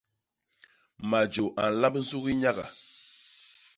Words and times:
Majô 1.09 1.45
a 1.61 1.63
nlamb 1.71 1.95
nsugi 2.01 2.33
nyaga. 2.41 2.65